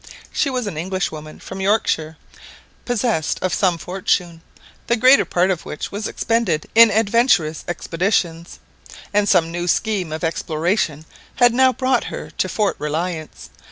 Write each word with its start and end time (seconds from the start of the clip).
She 0.31 0.49
was 0.49 0.65
an 0.65 0.77
Englishwoman 0.79 1.39
from 1.39 1.61
Yorkshire, 1.61 2.17
possessed 2.85 3.37
of 3.43 3.53
some 3.53 3.77
fortune, 3.77 4.41
the 4.87 4.95
greater 4.95 5.25
part 5.25 5.51
of 5.51 5.63
which 5.63 5.91
was 5.91 6.07
expended 6.07 6.65
in 6.73 6.89
adventurous 6.89 7.63
expeditions, 7.67 8.57
and 9.13 9.29
some 9.29 9.51
new 9.51 9.67
scheme 9.67 10.11
of 10.11 10.23
exploration 10.23 11.05
had 11.35 11.53
now 11.53 11.71
brought 11.71 12.05
her 12.05 12.31
to 12.31 12.49
Fort 12.49 12.77
Reliance. 12.79 13.51